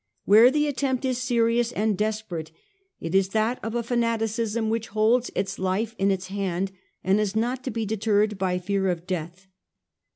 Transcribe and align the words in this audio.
Where 0.25 0.49
the 0.49 0.65
attempt 0.65 1.05
is 1.05 1.19
serious 1.19 1.71
and 1.71 1.95
desperate, 1.95 2.51
it 2.99 3.13
is 3.13 3.29
that 3.37 3.59
of 3.63 3.75
a 3.75 3.83
fanaticism 3.83 4.71
which 4.71 4.87
holds 4.87 5.29
its 5.35 5.59
life 5.59 5.93
in 5.99 6.09
its 6.09 6.25
hand, 6.25 6.71
and 7.03 7.19
is 7.19 7.35
not 7.35 7.63
to 7.65 7.69
be 7.69 7.85
deterred 7.85 8.39
by 8.39 8.57
fear 8.57 8.87
of 8.89 9.05
death. 9.05 9.45